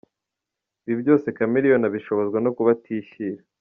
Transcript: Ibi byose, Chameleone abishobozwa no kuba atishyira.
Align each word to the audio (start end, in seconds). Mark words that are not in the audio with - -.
Ibi 0.89 0.99
byose, 1.03 1.25
Chameleone 1.37 1.85
abishobozwa 1.87 2.37
no 2.41 2.51
kuba 2.55 2.69
atishyira. 2.75 3.41